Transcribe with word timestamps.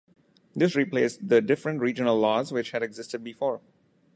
This 0.55 0.75
replaced 0.75 1.29
the 1.29 1.41
different 1.43 1.79
regional 1.79 2.17
laws 2.17 2.51
which 2.51 2.71
had 2.71 2.81
existed 2.81 3.23
before. 3.23 3.61